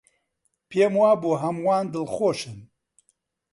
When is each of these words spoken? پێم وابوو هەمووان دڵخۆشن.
پێم 0.69 0.93
وابوو 1.01 1.39
هەمووان 1.43 1.85
دڵخۆشن. 1.93 2.57